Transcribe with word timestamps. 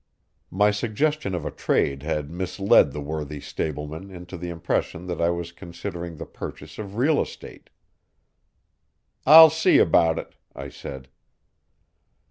My 0.49 0.71
suggestion 0.71 1.35
of 1.35 1.45
a 1.45 1.51
trade 1.51 2.01
had 2.01 2.31
misled 2.31 2.91
the 2.91 3.01
worthy 3.03 3.39
stableman 3.39 4.09
into 4.09 4.35
the 4.35 4.49
impression 4.49 5.05
that 5.05 5.21
I 5.21 5.29
was 5.29 5.51
considering 5.51 6.17
the 6.17 6.25
purchase 6.25 6.79
of 6.79 6.95
real 6.95 7.21
estate. 7.21 7.69
"I'll 9.27 9.51
see 9.51 9.77
about 9.77 10.17
it," 10.17 10.33
I 10.55 10.69
said. 10.69 11.07